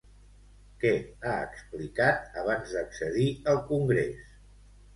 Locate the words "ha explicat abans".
1.25-2.75